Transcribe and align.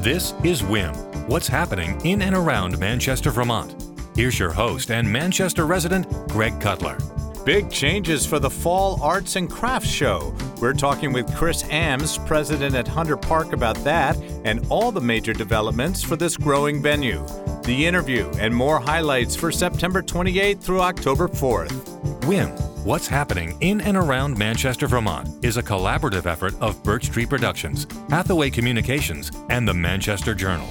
This 0.00 0.32
is 0.44 0.62
WHIM, 0.62 0.94
what's 1.26 1.48
happening 1.48 2.00
in 2.06 2.22
and 2.22 2.36
around 2.36 2.78
Manchester, 2.78 3.32
Vermont. 3.32 3.74
Here's 4.14 4.38
your 4.38 4.52
host 4.52 4.92
and 4.92 5.10
Manchester 5.10 5.66
resident, 5.66 6.06
Greg 6.28 6.60
Cutler. 6.60 6.96
Big 7.44 7.68
changes 7.68 8.24
for 8.24 8.38
the 8.38 8.48
Fall 8.48 9.02
Arts 9.02 9.34
and 9.34 9.50
Crafts 9.50 9.90
Show. 9.90 10.32
We're 10.60 10.72
talking 10.72 11.12
with 11.12 11.34
Chris 11.34 11.64
Ames, 11.70 12.16
president 12.18 12.76
at 12.76 12.86
Hunter 12.86 13.16
Park, 13.16 13.52
about 13.52 13.76
that 13.78 14.16
and 14.44 14.64
all 14.70 14.92
the 14.92 15.00
major 15.00 15.32
developments 15.32 16.00
for 16.00 16.14
this 16.14 16.36
growing 16.36 16.80
venue. 16.80 17.26
The 17.64 17.84
interview 17.84 18.30
and 18.38 18.54
more 18.54 18.78
highlights 18.78 19.34
for 19.34 19.50
September 19.50 20.00
28th 20.00 20.60
through 20.60 20.80
October 20.80 21.26
4th. 21.26 22.24
WHIM, 22.24 22.52
What's 22.88 23.06
Happening 23.06 23.54
in 23.60 23.82
and 23.82 23.98
Around 23.98 24.38
Manchester, 24.38 24.86
Vermont 24.86 25.44
is 25.44 25.58
a 25.58 25.62
collaborative 25.62 26.24
effort 26.24 26.54
of 26.58 26.82
Birch 26.82 27.10
Tree 27.10 27.26
Productions, 27.26 27.86
Hathaway 28.08 28.48
Communications, 28.48 29.30
and 29.50 29.68
the 29.68 29.74
Manchester 29.74 30.34
Journal. 30.34 30.66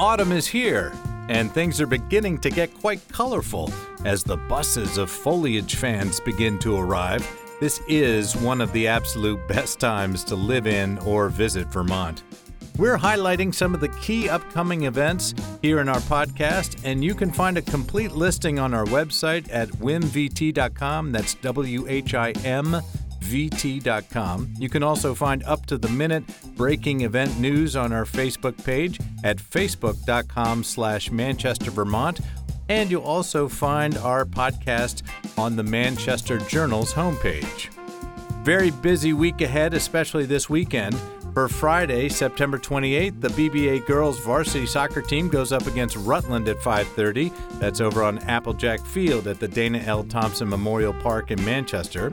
Autumn 0.00 0.32
is 0.32 0.48
here, 0.48 0.92
and 1.28 1.52
things 1.52 1.80
are 1.80 1.86
beginning 1.86 2.38
to 2.38 2.50
get 2.50 2.74
quite 2.74 3.06
colorful 3.06 3.72
as 4.04 4.24
the 4.24 4.36
buses 4.36 4.98
of 4.98 5.12
foliage 5.12 5.76
fans 5.76 6.18
begin 6.18 6.58
to 6.58 6.76
arrive. 6.76 7.24
This 7.60 7.80
is 7.86 8.34
one 8.34 8.60
of 8.60 8.72
the 8.72 8.88
absolute 8.88 9.46
best 9.46 9.78
times 9.78 10.24
to 10.24 10.34
live 10.34 10.66
in 10.66 10.98
or 11.06 11.28
visit 11.28 11.68
Vermont. 11.68 12.24
We're 12.78 12.96
highlighting 12.96 13.52
some 13.52 13.74
of 13.74 13.80
the 13.80 13.88
key 13.88 14.28
upcoming 14.28 14.84
events 14.84 15.34
here 15.60 15.80
in 15.80 15.88
our 15.88 15.98
podcast, 16.00 16.80
and 16.84 17.02
you 17.02 17.12
can 17.12 17.32
find 17.32 17.58
a 17.58 17.62
complete 17.62 18.12
listing 18.12 18.60
on 18.60 18.72
our 18.72 18.84
website 18.84 19.48
at 19.50 19.68
whimvt.com. 19.68 21.10
That's 21.10 21.34
W 21.34 21.86
H 21.88 22.14
I 22.14 22.30
M 22.44 22.80
vt.com. 23.20 24.54
You 24.58 24.68
can 24.68 24.82
also 24.82 25.14
find 25.14 25.42
up 25.44 25.66
to 25.66 25.76
the 25.76 25.88
minute 25.88 26.24
breaking 26.56 27.02
event 27.02 27.38
news 27.38 27.76
on 27.76 27.92
our 27.92 28.04
Facebook 28.04 28.62
page 28.64 29.00
at 29.24 29.38
facebook.com 29.38 30.64
slash 30.64 31.10
Manchester, 31.10 31.70
Vermont. 31.70 32.20
And 32.68 32.90
you'll 32.90 33.02
also 33.02 33.48
find 33.48 33.96
our 33.98 34.24
podcast 34.24 35.02
on 35.36 35.56
the 35.56 35.62
Manchester 35.62 36.38
Journal's 36.38 36.94
homepage. 36.94 37.68
Very 38.44 38.70
busy 38.70 39.12
week 39.12 39.40
ahead, 39.40 39.74
especially 39.74 40.24
this 40.24 40.48
weekend. 40.48 40.96
For 41.38 41.46
Friday, 41.46 42.08
September 42.08 42.58
28th, 42.58 43.20
the 43.20 43.28
BBA 43.28 43.86
girls 43.86 44.18
varsity 44.18 44.66
soccer 44.66 45.00
team 45.00 45.28
goes 45.28 45.52
up 45.52 45.68
against 45.68 45.94
Rutland 45.94 46.48
at 46.48 46.60
5:30. 46.60 47.30
That's 47.60 47.80
over 47.80 48.02
on 48.02 48.18
Applejack 48.24 48.84
Field 48.84 49.28
at 49.28 49.38
the 49.38 49.46
Dana 49.46 49.78
L. 49.86 50.02
Thompson 50.02 50.48
Memorial 50.48 50.92
Park 50.94 51.30
in 51.30 51.44
Manchester. 51.44 52.10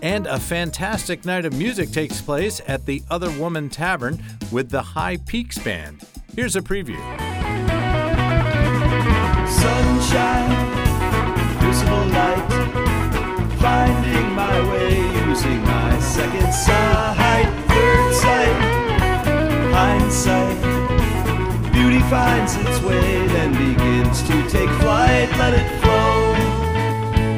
And 0.00 0.26
a 0.26 0.40
fantastic 0.40 1.26
night 1.26 1.44
of 1.44 1.52
music 1.52 1.92
takes 1.92 2.22
place 2.22 2.62
at 2.66 2.86
the 2.86 3.02
Other 3.10 3.30
Woman 3.32 3.68
Tavern 3.68 4.22
with 4.50 4.70
the 4.70 4.80
High 4.80 5.18
Peaks 5.18 5.58
Band. 5.58 6.00
Here's 6.34 6.56
a 6.56 6.62
preview. 6.62 6.96
Sunshine, 9.46 10.50
visible 11.60 12.06
light, 12.06 12.48
finding 13.60 14.32
my 14.32 14.58
way 14.70 15.28
using 15.28 15.62
my 15.64 16.00
second 16.00 16.50
sight, 16.54 17.23
hindsight. 20.26 21.72
Beauty 21.72 22.00
finds 22.02 22.56
its 22.56 22.80
way, 22.82 23.26
then 23.28 23.52
begins 23.52 24.22
to 24.22 24.48
take 24.48 24.70
flight. 24.80 25.28
Let 25.38 25.54
it 25.54 25.80
flow, 25.80 26.32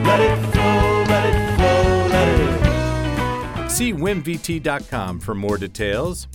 let 0.04 0.20
it 0.20 0.52
flow, 0.52 1.04
let 1.08 1.26
it 1.26 1.56
flow, 1.56 2.08
let 2.08 3.64
it. 3.64 3.70
See 3.70 3.92
whimvt.com 3.92 5.20
for 5.20 5.34
more 5.34 5.58
details. 5.58 6.28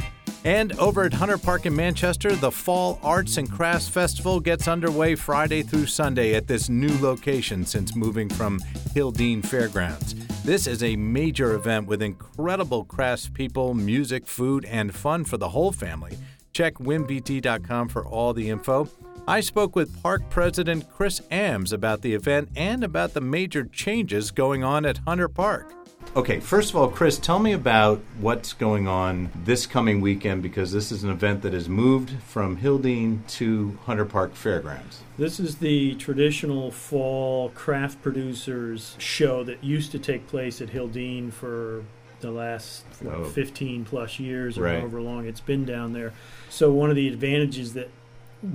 And 0.44 0.74
over 0.80 1.04
at 1.04 1.14
Hunter 1.14 1.38
Park 1.38 1.68
in 1.68 1.76
Manchester, 1.76 2.36
the 2.36 2.52
Fall 2.52 3.00
Arts 3.04 3.38
and 3.38 3.50
Crafts 3.50 3.88
Festival 3.88 4.40
gets 4.40 4.68
underway 4.68 5.14
Friday 5.14 5.62
through 5.62 5.86
Sunday 5.86 6.34
at 6.34 6.48
this 6.48 6.68
new 6.68 6.98
location 7.00 7.64
since 7.64 7.96
moving 7.96 8.28
from 8.28 8.60
Hildene 8.96 9.46
Fairgrounds. 9.46 10.16
This 10.44 10.66
is 10.66 10.82
a 10.82 10.96
major 10.96 11.54
event 11.54 11.86
with 11.86 12.02
incredible 12.02 12.84
craftspeople, 12.86 13.76
music, 13.76 14.26
food, 14.26 14.66
and 14.66 14.96
fun 14.96 15.26
for 15.26 15.38
the 15.38 15.50
whole 15.50 15.72
family. 15.72 16.18
Check 16.54 16.76
whimvt.com 16.76 17.90
for 17.90 18.06
all 18.06 18.34
the 18.34 18.50
info. 18.50 18.90
I 19.28 19.40
spoke 19.40 19.76
with 19.76 20.02
Park 20.02 20.30
President 20.30 20.90
Chris 20.90 21.22
Ames 21.32 21.72
about 21.72 22.02
the 22.02 22.14
event 22.14 22.50
and 22.56 22.84
about 22.84 23.14
the 23.14 23.22
major 23.22 23.66
changes 23.66 24.32
going 24.32 24.64
on 24.64 24.86
at 24.86 24.98
Hunter 25.00 25.28
Park. 25.28 25.74
Okay, 26.16 26.42
first 26.42 26.72
of 26.72 26.76
all, 26.76 26.90
Chris, 26.90 27.18
tell 27.18 27.40
me 27.40 27.54
about 27.54 28.02
what's 28.20 28.52
going 28.52 28.88
on 28.88 29.32
this 29.46 29.66
coming 29.66 30.02
weekend 30.02 30.44
because 30.44 30.72
this 30.72 30.92
is 30.92 31.06
an 31.06 31.10
event 31.10 31.42
that 31.44 31.54
has 31.54 31.70
moved 31.70 32.12
from 32.24 32.58
Hildene 32.58 33.26
to 33.28 33.78
Hunter 33.86 34.04
Park 34.04 34.36
Fairgrounds. 34.36 35.04
This 35.18 35.40
is 35.40 35.56
the 35.58 35.96
traditional 35.96 36.70
fall 36.70 37.50
craft 37.50 38.02
producers 38.02 38.96
show 38.98 39.44
that 39.46 39.64
used 39.64 39.92
to 39.94 40.00
take 40.00 40.28
place 40.28 40.60
at 40.60 40.68
Hildene 40.68 41.32
for 41.32 41.86
the 42.22 42.32
last 42.32 42.84
what, 43.02 43.14
Oh. 43.16 43.24
15 43.26 43.86
plus 43.86 44.20
years 44.20 44.58
or 44.58 44.64
Right. 44.64 44.80
however 44.80 45.02
long 45.02 45.26
it's 45.28 45.42
been 45.42 45.66
down 45.66 45.94
there. 45.94 46.14
So, 46.50 46.72
one 46.72 46.90
of 46.90 46.96
the 46.96 47.08
advantages 47.08 47.74
that 47.74 47.90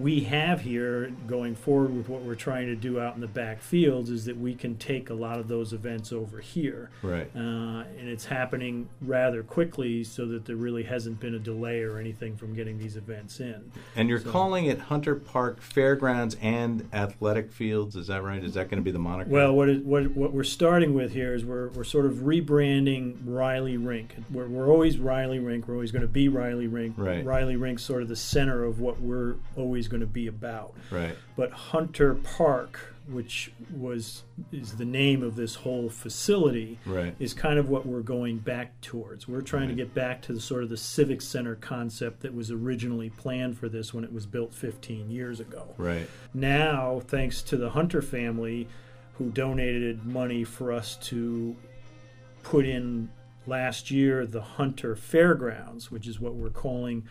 we 0.00 0.20
have 0.24 0.60
here 0.60 1.12
going 1.26 1.54
forward 1.54 1.94
with 1.96 2.08
what 2.08 2.22
we're 2.22 2.34
trying 2.34 2.66
to 2.66 2.74
do 2.74 3.00
out 3.00 3.14
in 3.14 3.20
the 3.20 3.26
back 3.28 3.62
fields 3.62 4.10
is 4.10 4.24
that 4.24 4.36
we 4.36 4.54
can 4.54 4.76
take 4.76 5.10
a 5.10 5.14
lot 5.14 5.38
of 5.38 5.46
those 5.46 5.72
events 5.72 6.12
over 6.12 6.40
here. 6.40 6.90
Right. 7.02 7.30
Uh, 7.36 7.84
and 7.98 8.08
it's 8.08 8.24
happening 8.24 8.88
rather 9.00 9.44
quickly 9.44 10.02
so 10.02 10.26
that 10.26 10.44
there 10.44 10.56
really 10.56 10.82
hasn't 10.82 11.20
been 11.20 11.34
a 11.34 11.38
delay 11.38 11.82
or 11.82 11.98
anything 11.98 12.36
from 12.36 12.54
getting 12.54 12.78
these 12.78 12.96
events 12.96 13.38
in. 13.38 13.70
And 13.94 14.08
you're 14.08 14.18
So- 14.20 14.30
calling 14.30 14.64
it 14.66 14.78
Hunter 14.80 15.14
Park 15.14 15.60
Fairgrounds 15.60 16.36
and 16.42 16.88
Athletic 16.92 17.52
Fields, 17.52 17.94
is 17.94 18.08
that 18.08 18.24
right? 18.24 18.42
Is 18.42 18.54
that 18.54 18.68
going 18.68 18.80
to 18.80 18.84
be 18.84 18.90
the 18.90 18.98
moniker? 18.98 19.30
Well, 19.30 19.52
what, 19.52 19.68
what 19.84 20.10
what 20.16 20.32
we're 20.32 20.42
starting 20.44 20.94
with 20.94 21.12
here 21.12 21.34
is 21.34 21.44
we're, 21.44 21.68
we're 21.68 21.84
sort 21.84 22.06
of 22.06 22.14
rebranding 22.14 23.18
Riley 23.24 23.76
Rink. 23.76 24.16
We're, 24.32 24.48
we're 24.48 24.68
always 24.68 24.98
Riley 24.98 25.38
Rink. 25.38 25.68
We're 25.68 25.74
always 25.74 25.92
going 25.92 26.02
to 26.02 26.08
be 26.08 26.28
Riley 26.28 26.66
Rink. 26.66 26.94
Right. 26.96 27.24
Riley 27.24 27.54
Rink's 27.56 27.82
sort 27.84 28.02
of 28.02 28.08
the 28.08 28.16
center 28.16 28.64
of 28.64 28.80
what 28.80 29.00
we're 29.00 29.36
always 29.56 29.75
going 29.88 30.00
to 30.00 30.06
be 30.06 30.26
about. 30.26 30.74
right. 30.90 31.14
But 31.36 31.52
Hunter 31.52 32.14
Park, 32.14 32.94
which 33.08 33.52
was 33.76 34.24
is 34.50 34.72
the 34.78 34.84
name 34.84 35.22
of 35.22 35.36
this 35.36 35.54
whole 35.56 35.88
facility, 35.90 36.78
Right. 36.86 37.14
is 37.20 37.34
kind 37.34 37.58
of 37.58 37.68
what 37.68 37.86
we're 37.86 38.00
going 38.00 38.38
back 38.38 38.80
towards. 38.80 39.28
We're 39.28 39.42
trying 39.42 39.68
to 39.68 39.74
get 39.74 39.94
back 39.94 40.22
to 40.22 40.32
the 40.32 40.40
sort 40.40 40.62
of 40.64 40.70
the 40.70 40.76
civic 40.76 41.20
center 41.22 41.54
concept 41.54 42.20
that 42.20 42.34
was 42.34 42.50
originally 42.50 43.10
planned 43.10 43.58
for 43.58 43.68
this 43.68 43.92
when 43.94 44.02
it 44.02 44.12
was 44.12 44.26
built 44.26 44.52
15 44.54 45.10
years 45.10 45.38
ago 45.38 45.74
Right. 45.78 46.08
now, 46.34 47.00
thanks 47.06 47.42
to 47.42 47.56
the 47.56 47.70
Hunter 47.70 48.02
family, 48.02 48.66
who 49.18 49.30
donated 49.30 50.04
money 50.04 50.42
for 50.44 50.72
us 50.72 50.96
to 51.02 51.54
put 52.42 52.66
in 52.66 53.08
last 53.46 53.90
year 53.90 54.26
the 54.26 54.42
Hunter 54.42 54.96
Fairgrounds, 54.96 55.90
which 55.90 56.06
is 56.08 56.18
what 56.20 56.34
we're 56.34 56.50
calling 56.50 57.04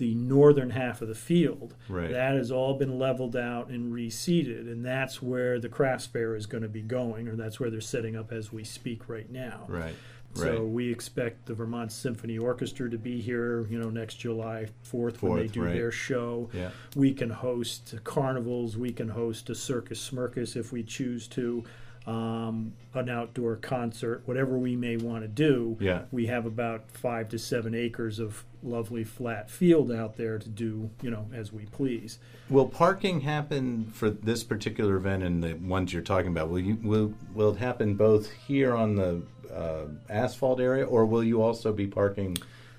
the 0.00 0.14
northern 0.14 0.70
half 0.70 1.02
of 1.02 1.08
the 1.08 1.14
field. 1.14 1.74
Right. 1.86 2.10
That 2.10 2.34
has 2.34 2.50
all 2.50 2.72
been 2.74 2.98
leveled 2.98 3.36
out 3.36 3.68
and 3.68 3.92
reseeded, 3.92 4.60
and 4.60 4.82
that's 4.84 5.20
where 5.20 5.60
the 5.60 5.68
crafts 5.68 6.06
fair 6.06 6.34
is 6.34 6.46
going 6.46 6.62
to 6.62 6.70
be 6.70 6.80
going, 6.80 7.28
or 7.28 7.36
that's 7.36 7.60
where 7.60 7.68
they're 7.68 7.82
setting 7.82 8.16
up 8.16 8.32
as 8.32 8.50
we 8.50 8.64
speak 8.64 9.10
right 9.10 9.30
now. 9.30 9.66
Right. 9.68 9.94
So 10.34 10.44
Right. 10.52 10.62
we 10.62 10.90
expect 10.90 11.46
the 11.46 11.54
Vermont 11.54 11.92
Symphony 11.92 12.38
Orchestra 12.38 12.88
to 12.88 12.96
be 12.96 13.20
here, 13.20 13.66
you 13.68 13.78
know, 13.78 13.90
next 13.90 14.14
July 14.14 14.68
4th, 14.90 15.20
when 15.20 15.36
they 15.36 15.48
do 15.48 15.64
right. 15.64 15.74
their 15.74 15.90
show. 15.92 16.48
Yeah. 16.54 16.70
We 16.96 17.12
can 17.12 17.28
host 17.30 17.94
carnivals. 18.04 18.78
We 18.78 18.92
can 18.92 19.08
host 19.08 19.50
a 19.50 19.54
circus 19.54 20.08
smirkus 20.10 20.56
if 20.56 20.72
we 20.72 20.82
choose 20.82 21.28
to, 21.28 21.64
um, 22.06 22.72
an 22.94 23.08
outdoor 23.08 23.56
concert, 23.56 24.22
whatever 24.24 24.58
we 24.58 24.76
may 24.76 24.96
want 24.96 25.22
to 25.22 25.28
do. 25.28 25.76
Yeah. 25.80 26.02
We 26.10 26.26
have 26.26 26.46
about 26.46 26.90
five 26.90 27.28
to 27.30 27.38
seven 27.38 27.74
acres 27.74 28.18
of 28.18 28.44
lovely 28.62 29.04
flat 29.04 29.50
field 29.50 29.92
out 29.92 30.16
there 30.16 30.38
to 30.38 30.48
do, 30.48 30.90
you 31.02 31.10
know, 31.10 31.26
as 31.32 31.52
we 31.52 31.66
please. 31.66 32.18
Will 32.48 32.68
parking 32.68 33.20
happen 33.20 33.90
for 33.92 34.10
this 34.10 34.42
particular 34.44 34.96
event 34.96 35.22
and 35.22 35.42
the 35.42 35.54
ones 35.54 35.92
you're 35.92 36.02
talking 36.02 36.30
about? 36.30 36.48
Will 36.48 36.60
you 36.60 36.78
will 36.82 37.14
will 37.34 37.52
it 37.52 37.58
happen 37.58 37.94
both 37.94 38.30
here 38.30 38.74
on 38.74 38.96
the 38.96 39.22
uh, 39.54 39.86
asphalt 40.08 40.60
area, 40.60 40.84
or 40.84 41.06
will 41.06 41.24
you 41.24 41.42
also 41.42 41.72
be 41.72 41.86
parking 41.86 42.36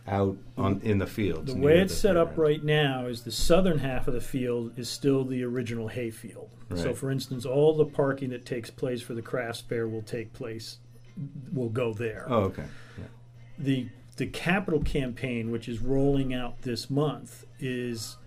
out 0.07 0.37
on 0.57 0.81
in 0.81 0.97
the 0.97 1.07
fields? 1.07 1.53
The 1.53 1.59
way 1.59 1.79
it's 1.79 1.95
set 1.95 2.17
up 2.17 2.29
fairgrounds? 2.29 2.59
right 2.59 2.63
now 2.63 3.05
is 3.05 3.23
the 3.23 3.31
southern 3.31 3.79
half 3.79 4.07
of 4.07 4.13
the 4.13 4.21
field 4.21 4.77
is 4.77 4.89
still 4.89 5.23
the 5.23 5.43
original 5.43 5.87
hay 5.89 6.09
field. 6.09 6.49
So, 6.73 6.93
for 6.93 7.11
instance, 7.11 7.45
all 7.45 7.75
the 7.75 7.85
parking 7.85 8.29
that 8.29 8.45
takes 8.45 8.69
place 8.69 9.01
for 9.01 9.13
the 9.13 9.21
crafts 9.21 9.59
fair 9.59 9.89
will 9.89 10.03
take 10.03 10.31
place, 10.31 10.77
will 11.51 11.67
go 11.67 11.93
there. 11.93 12.25
Oh, 12.29 12.43
okay. 12.43 12.63
Yeah. 12.97 13.03
the 13.57 13.89
the 14.17 14.27
capital 14.27 14.81
campaign, 14.81 15.51
which 15.51 15.67
is 15.67 15.79
rolling 15.79 16.33
out 16.33 16.61
this 16.61 16.89
month, 16.89 17.45
is 17.59 18.17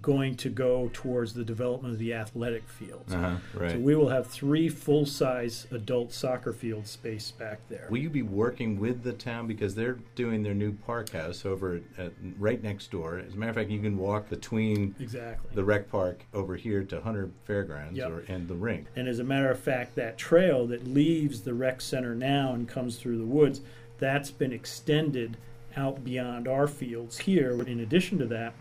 going 0.00 0.36
to 0.36 0.48
go 0.48 0.90
towards 0.92 1.34
the 1.34 1.44
development 1.44 1.94
of 1.94 1.98
the 1.98 2.14
athletic 2.14 2.68
fields. 2.68 3.12
Uh-huh, 3.12 3.36
right. 3.54 3.72
So 3.72 3.78
we 3.78 3.94
will 3.94 4.08
have 4.08 4.26
three 4.26 4.68
full-size 4.68 5.66
adult 5.70 6.12
soccer 6.12 6.52
field 6.52 6.86
space 6.86 7.30
back 7.30 7.60
there. 7.68 7.86
Will 7.90 7.98
you 7.98 8.10
be 8.10 8.22
working 8.22 8.78
with 8.78 9.02
the 9.02 9.12
town 9.12 9.46
because 9.46 9.74
they're 9.74 9.98
doing 10.14 10.42
their 10.42 10.54
new 10.54 10.72
park 10.72 11.10
house 11.10 11.44
over 11.44 11.80
at, 11.98 12.12
right 12.38 12.62
next 12.62 12.90
door? 12.90 13.18
As 13.18 13.34
a 13.34 13.36
matter 13.36 13.50
of 13.50 13.56
fact, 13.56 13.70
you 13.70 13.80
can 13.80 13.96
walk 13.96 14.28
between 14.28 14.94
exactly. 14.98 15.50
the 15.54 15.64
rec 15.64 15.90
park 15.90 16.24
over 16.32 16.56
here 16.56 16.82
to 16.84 17.00
Hunter 17.00 17.30
Fairgrounds 17.44 17.98
Yep. 17.98 18.10
or, 18.10 18.24
and 18.28 18.48
the 18.48 18.54
rink. 18.54 18.86
And 18.96 19.08
as 19.08 19.18
a 19.18 19.24
matter 19.24 19.50
of 19.50 19.58
fact, 19.58 19.94
that 19.96 20.18
trail 20.18 20.66
that 20.68 20.86
leaves 20.86 21.42
the 21.42 21.54
rec 21.54 21.80
center 21.80 22.14
now 22.14 22.52
and 22.52 22.68
comes 22.68 22.96
through 22.96 23.18
the 23.18 23.26
woods, 23.26 23.60
that's 23.98 24.30
been 24.30 24.52
extended 24.52 25.36
out 25.76 26.04
beyond 26.04 26.46
our 26.46 26.66
fields 26.66 27.18
here. 27.18 27.60
In 27.62 27.80
addition 27.80 28.18
to 28.18 28.26
that, 28.26 28.54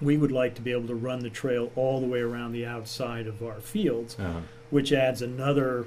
we 0.00 0.16
would 0.16 0.32
like 0.32 0.54
to 0.54 0.62
be 0.62 0.72
able 0.72 0.86
to 0.88 0.94
run 0.94 1.20
the 1.20 1.30
trail 1.30 1.70
all 1.76 2.00
the 2.00 2.06
way 2.06 2.20
around 2.20 2.52
the 2.52 2.64
outside 2.66 3.26
of 3.26 3.42
our 3.42 3.60
fields, 3.60 4.16
Uh-huh. 4.18 4.40
which 4.70 4.92
adds 4.92 5.22
another 5.22 5.86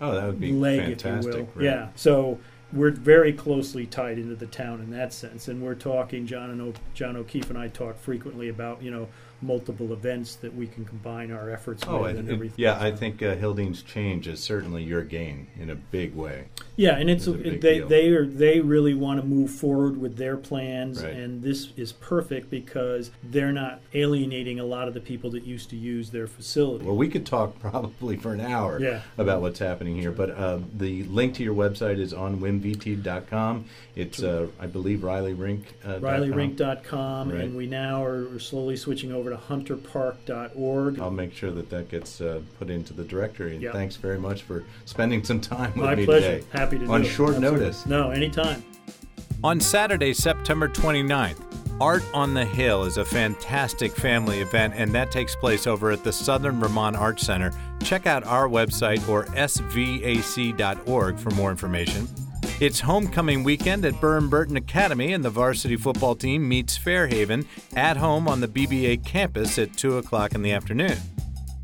Oh, 0.00 0.14
that 0.14 0.26
would 0.26 0.40
be 0.40 0.52
leg, 0.52 0.80
fantastic. 1.00 1.32
if 1.34 1.38
you 1.38 1.44
will. 1.44 1.48
right. 1.54 1.64
Yeah. 1.64 1.88
So 1.94 2.38
we're 2.72 2.90
very 2.90 3.32
closely 3.32 3.86
tied 3.86 4.18
into 4.18 4.34
the 4.34 4.46
town 4.46 4.80
in 4.80 4.90
that 4.90 5.12
sense, 5.12 5.46
and 5.48 5.62
we're 5.62 5.74
talking. 5.76 6.26
John 6.26 6.50
and 6.50 6.60
o- 6.60 6.72
John 6.94 7.16
O'Keefe 7.16 7.48
and 7.50 7.58
I 7.58 7.68
talk 7.68 7.98
frequently 7.98 8.48
about 8.48 8.82
you 8.82 8.90
know 8.90 9.08
multiple 9.42 9.92
events 9.92 10.36
that 10.36 10.54
we 10.54 10.66
can 10.66 10.84
combine 10.84 11.30
our 11.30 11.50
efforts 11.50 11.84
Oh, 11.86 12.02
with 12.02 12.10
and, 12.10 12.20
and 12.20 12.30
everything. 12.30 12.56
yeah, 12.58 12.78
I 12.80 12.90
think 12.92 13.22
uh, 13.22 13.34
Hildene's 13.36 13.82
change 13.82 14.26
is 14.26 14.40
certainly 14.42 14.82
your 14.82 15.02
gain 15.02 15.46
in 15.58 15.70
a 15.70 15.74
big 15.74 16.14
way. 16.14 16.44
Yeah, 16.76 16.96
and 16.96 17.08
it's, 17.10 17.26
It's 17.26 17.36
a 17.36 17.38
big 17.38 17.60
they 17.60 17.78
deal. 17.78 17.88
they 17.88 18.08
are 18.08 18.26
they 18.26 18.60
really 18.60 18.94
want 18.94 19.20
to 19.20 19.26
move 19.26 19.50
forward 19.50 19.96
with 20.00 20.16
their 20.16 20.36
plans, 20.36 21.02
Right. 21.02 21.12
and 21.14 21.42
this 21.42 21.68
is 21.76 21.92
perfect 21.92 22.50
because 22.50 23.10
they're 23.22 23.52
not 23.52 23.80
alienating 23.92 24.58
a 24.60 24.64
lot 24.64 24.88
of 24.88 24.94
the 24.94 25.00
people 25.00 25.30
that 25.30 25.44
used 25.44 25.70
to 25.70 25.76
use 25.76 26.10
their 26.10 26.26
facility. 26.26 26.84
Well, 26.84 26.96
we 26.96 27.08
could 27.08 27.26
talk 27.26 27.58
probably 27.60 28.16
for 28.16 28.32
an 28.32 28.40
hour 28.40 28.80
Yeah. 28.80 29.02
about 29.18 29.40
what's 29.42 29.58
happening 29.58 29.96
here, 29.96 30.10
but 30.12 30.30
uh, 30.30 30.60
the 30.76 31.04
link 31.04 31.34
to 31.34 31.42
your 31.44 31.54
website 31.54 31.98
is 31.98 32.12
on 32.14 32.40
whimvt.com. 32.40 33.64
It's, 33.96 34.22
uh, 34.22 34.48
I 34.58 34.66
believe, 34.66 35.04
Riley 35.04 35.34
Rink. 35.34 35.66
Uh, 35.84 35.98
dot 35.98 36.02
com. 36.02 36.22
RileyRink.com, 36.22 37.30
Right. 37.30 37.40
and 37.44 37.56
we 37.56 37.66
now 37.66 38.02
are 38.04 38.38
slowly 38.38 38.76
switching 38.76 39.12
over 39.12 39.23
to 39.30 39.36
HunterPark.org. 39.36 41.00
I'll 41.00 41.10
make 41.10 41.32
sure 41.34 41.50
that 41.50 41.70
that 41.70 41.88
gets 41.88 42.20
uh, 42.20 42.40
put 42.58 42.70
into 42.70 42.92
the 42.92 43.04
directory. 43.04 43.54
And 43.54 43.62
Yeah. 43.62 43.72
thanks 43.72 43.96
very 43.96 44.18
much 44.18 44.42
for 44.42 44.64
spending 44.84 45.22
some 45.24 45.40
time 45.40 45.72
with 45.74 45.84
My 45.84 45.94
me 45.94 46.04
pleasure. 46.04 46.38
today. 46.38 46.44
Happy 46.52 46.78
to 46.78 46.86
On 46.86 47.02
do 47.02 47.08
short 47.08 47.34
Absolutely. 47.36 47.60
notice. 47.60 47.86
No, 47.86 48.10
anytime. 48.10 48.62
On 49.42 49.60
Saturday, 49.60 50.12
September 50.14 50.68
29th, 50.68 51.40
Art 51.80 52.04
on 52.14 52.34
the 52.34 52.44
Hill 52.44 52.84
is 52.84 52.98
a 52.98 53.04
fantastic 53.04 53.90
family 53.92 54.38
event, 54.40 54.74
and 54.76 54.92
that 54.92 55.10
takes 55.10 55.34
place 55.34 55.66
over 55.66 55.90
at 55.90 56.04
the 56.04 56.12
Southern 56.12 56.60
Vermont 56.60 56.94
Arts 56.96 57.24
Center. 57.26 57.50
Check 57.82 58.06
out 58.06 58.24
our 58.24 58.48
website 58.48 59.06
or 59.08 59.24
svac.org 59.34 61.18
for 61.18 61.30
more 61.30 61.50
information. 61.50 62.06
It's 62.60 62.78
homecoming 62.80 63.42
weekend 63.42 63.84
at 63.84 64.00
Burr 64.00 64.16
and 64.16 64.30
Burton 64.30 64.56
Academy, 64.56 65.12
and 65.12 65.24
the 65.24 65.30
varsity 65.30 65.74
football 65.74 66.14
team 66.14 66.48
meets 66.48 66.76
Fairhaven 66.76 67.46
at 67.74 67.96
home 67.96 68.28
on 68.28 68.40
the 68.40 68.46
BBA 68.46 69.04
campus 69.04 69.58
at 69.58 69.76
2 69.76 69.98
o'clock 69.98 70.36
in 70.36 70.42
the 70.42 70.52
afternoon. 70.52 70.96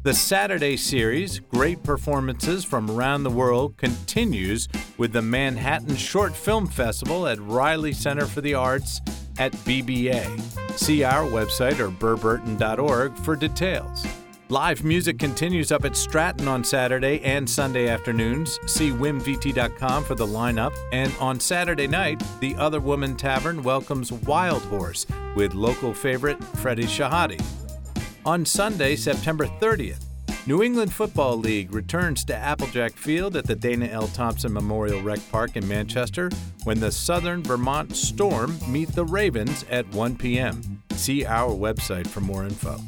The 0.03 0.15
Saturday 0.15 0.77
series, 0.77 1.39
Great 1.39 1.85
Performances 1.85 2.65
from 2.65 2.91
Around 2.91 3.23
the 3.23 3.31
World, 3.31 3.77
continues 3.77 4.67
with 4.99 5.13
the 5.13 5.23
Manhattan 5.23 5.95
Short 5.95 6.35
Film 6.35 6.67
Festival 6.67 7.29
at 7.29 7.41
Riley 7.41 7.93
Center 7.93 8.27
for 8.27 8.41
the 8.41 8.55
Arts 8.55 9.01
at 9.39 9.53
BBA. 9.53 10.41
See 10.73 11.05
our 11.05 11.25
website 11.25 11.79
or 11.79 11.91
burrburton.org 11.91 13.17
for 13.19 13.37
details. 13.37 14.05
Live 14.51 14.83
music 14.83 15.17
continues 15.17 15.71
up 15.71 15.85
at 15.85 15.97
Stratton 15.97 16.49
on 16.49 16.65
Saturday 16.65 17.21
and 17.23 17.49
Sunday 17.49 17.87
afternoons. 17.87 18.59
See 18.67 18.91
whimvt.com 18.91 20.03
for 20.03 20.17
the 20.17 20.27
lineup. 20.27 20.77
And 20.93 21.15
on 21.21 21.39
Saturday 21.39 21.87
night, 21.87 22.21
the 22.41 22.57
Other 22.57 22.81
Woman 22.81 23.15
Tavern 23.15 23.63
welcomes 23.63 24.11
Wild 24.11 24.63
Horse 24.63 25.07
with 25.37 25.55
local 25.55 25.95
favorite 25.95 26.43
Freddie 26.57 26.83
Shahadi. 26.83 27.41
On 28.27 28.45
Sunday, 28.45 28.97
September 28.97 29.47
30th, 29.47 30.07
New 30.49 30.65
England 30.65 30.93
Football 30.93 31.37
League 31.37 31.73
returns 31.73 32.25
to 32.25 32.35
Applejack 32.35 32.95
Field 32.95 33.37
at 33.37 33.47
the 33.47 33.55
Dana 33.55 33.87
L. 33.87 34.09
Thompson 34.09 34.53
Memorial 34.53 35.01
Rec 35.01 35.21
Park 35.31 35.55
in 35.55 35.69
Manchester 35.69 36.29
when 36.65 36.81
the 36.81 36.91
Southern 36.91 37.45
Vermont 37.45 37.95
Storm 37.95 38.59
meet 38.67 38.89
the 38.97 39.05
Ravens 39.05 39.65
at 39.71 39.87
1 39.95 40.17
p.m. 40.17 40.83
See 40.91 41.25
our 41.25 41.51
website 41.51 42.09
for 42.09 42.21
more 42.21 42.43
info. 42.43 42.81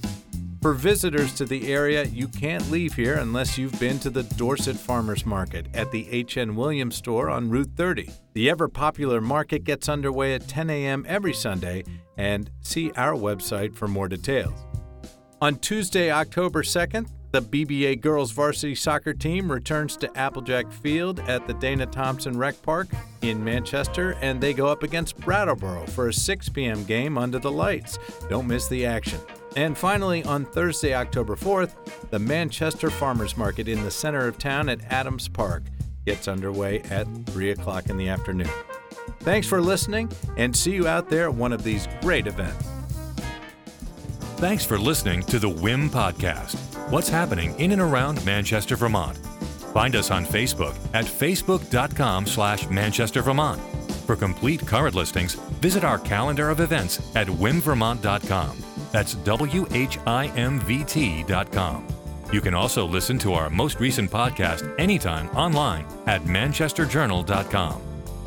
For 0.62 0.74
visitors 0.74 1.34
to 1.34 1.44
the 1.44 1.72
area, 1.72 2.04
you 2.04 2.28
can't 2.28 2.70
leave 2.70 2.94
here 2.94 3.16
unless 3.16 3.58
you've 3.58 3.78
been 3.80 3.98
to 3.98 4.10
the 4.10 4.22
Dorset 4.22 4.76
Farmers 4.76 5.26
Market 5.26 5.66
at 5.74 5.90
the 5.90 6.08
H.N. 6.08 6.54
Williams 6.54 6.94
store 6.94 7.30
on 7.30 7.50
Route 7.50 7.72
30. 7.74 8.08
The 8.34 8.48
ever 8.48 8.68
popular 8.68 9.20
market 9.20 9.64
gets 9.64 9.88
underway 9.88 10.34
at 10.34 10.46
10 10.46 10.70
a.m. 10.70 11.04
every 11.08 11.34
Sunday, 11.34 11.82
and 12.16 12.48
see 12.60 12.92
our 12.92 13.14
website 13.14 13.74
for 13.74 13.88
more 13.88 14.06
details. 14.06 14.54
On 15.40 15.56
Tuesday, 15.56 16.12
October 16.12 16.62
2nd, 16.62 17.08
the 17.32 17.42
BBA 17.42 18.00
girls 18.00 18.30
varsity 18.30 18.76
soccer 18.76 19.14
team 19.14 19.50
returns 19.50 19.96
to 19.96 20.16
Applejack 20.16 20.70
Field 20.70 21.18
at 21.28 21.44
the 21.48 21.54
Dana 21.54 21.86
Thompson 21.86 22.38
Rec 22.38 22.62
Park 22.62 22.86
in 23.22 23.42
Manchester, 23.42 24.16
and 24.20 24.40
they 24.40 24.52
go 24.52 24.68
up 24.68 24.84
against 24.84 25.16
Brattleboro 25.16 25.86
for 25.86 26.06
a 26.06 26.14
6 26.14 26.48
p.m. 26.50 26.84
game 26.84 27.18
under 27.18 27.40
the 27.40 27.50
lights. 27.50 27.98
Don't 28.28 28.46
miss 28.46 28.68
the 28.68 28.86
action. 28.86 29.18
And 29.54 29.76
finally, 29.76 30.24
on 30.24 30.46
Thursday, 30.46 30.94
October 30.94 31.36
4th, 31.36 32.10
the 32.10 32.18
Manchester 32.18 32.90
Farmers 32.90 33.36
Market 33.36 33.68
in 33.68 33.82
the 33.84 33.90
center 33.90 34.26
of 34.26 34.38
town 34.38 34.68
at 34.68 34.80
Adams 34.90 35.28
Park 35.28 35.64
gets 36.06 36.26
underway 36.26 36.80
at 36.82 37.06
3 37.26 37.50
o'clock 37.50 37.88
in 37.88 37.96
the 37.96 38.08
afternoon. 38.08 38.50
Thanks 39.20 39.46
for 39.46 39.60
listening, 39.60 40.10
and 40.36 40.56
see 40.56 40.72
you 40.72 40.88
out 40.88 41.08
there 41.08 41.24
at 41.24 41.34
one 41.34 41.52
of 41.52 41.62
these 41.62 41.86
great 42.00 42.26
events. 42.26 42.66
Thanks 44.36 44.64
for 44.64 44.78
listening 44.78 45.22
to 45.24 45.38
the 45.38 45.48
WHIM 45.48 45.90
Podcast. 45.90 46.56
What's 46.90 47.08
happening 47.08 47.58
in 47.60 47.70
and 47.72 47.80
around 47.80 48.24
Manchester, 48.26 48.74
Vermont? 48.74 49.16
Find 49.72 49.94
us 49.94 50.10
on 50.10 50.26
Facebook 50.26 50.76
at 50.92 51.04
facebook.com 51.04 52.26
slash 52.26 52.68
Manchester, 52.68 53.22
Vermont. 53.22 53.60
For 54.06 54.16
complete 54.16 54.66
current 54.66 54.94
listings, 54.96 55.34
visit 55.60 55.84
our 55.84 55.98
calendar 55.98 56.50
of 56.50 56.60
events 56.60 57.00
at 57.14 57.28
whimvermont.com. 57.28 58.71
That's 58.92 59.14
W-H-I-M-V-T 59.14 61.22
dot 61.24 61.50
com. 61.50 61.86
You 62.32 62.40
can 62.40 62.54
also 62.54 62.86
listen 62.86 63.18
to 63.18 63.34
our 63.34 63.50
most 63.50 63.80
recent 63.80 64.08
podcast 64.10 64.72
anytime 64.78 65.28
online 65.30 65.84
at 66.06 66.22
manchesterjournal.com. 66.22 67.82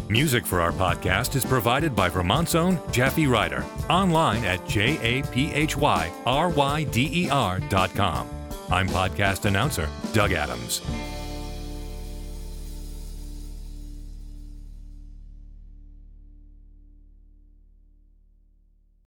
Music 0.09 0.45
for 0.45 0.61
our 0.61 0.71
podcast 0.71 1.35
is 1.35 1.43
provided 1.43 1.95
by 1.95 2.09
Vermont's 2.09 2.53
own 2.53 2.77
Japhy 2.91 3.27
Ryder, 3.27 3.65
online 3.89 4.45
at 4.45 4.63
J-A-P-H-Y-R-Y-D-E-R 4.67 7.59
dot 7.69 7.95
com. 7.95 8.29
I'm 8.69 8.87
podcast 8.87 9.45
announcer 9.45 9.89
Doug 10.13 10.33
Adams. 10.33 10.81